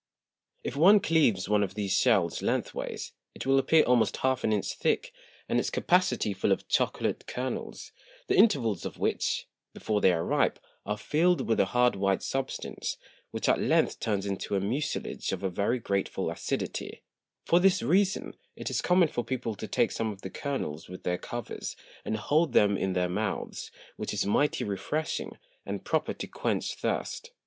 [0.63, 4.51] If one cleaves one of these Shells length ways, it will appear almost half an
[4.51, 5.13] Inch thick,
[5.47, 7.91] and its Capacity full of Chocolate Kernels;
[8.25, 9.45] the Intervals of which,
[9.75, 12.97] before they are ripe, are fill'd with a hard white Substance,
[13.29, 17.03] which at length turns into a Mucilage of a very grateful Acidity:
[17.45, 21.03] For this reason, it is common for People to take some of the Kernels with
[21.03, 26.25] their Covers, and hold them in their Mouths, which is mighty refreshing, and proper to
[26.25, 27.29] quench Thirst.